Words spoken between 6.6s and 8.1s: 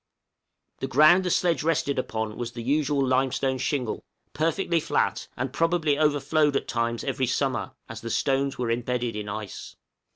times every summer, as the